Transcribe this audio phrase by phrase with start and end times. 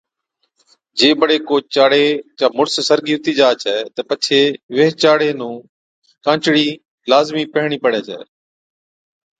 [0.99, 2.05] جي بڙي ڪو چاڙي
[2.37, 4.41] چا مُڙس سرگِي ھُتِي جا ڇَي تہ پڇي
[4.75, 5.55] ويھِچ چاڙي نُون
[6.25, 6.67] ڪانچڙِي
[7.09, 8.19] لازمِي پيھرڻِي پڙَي ڇَي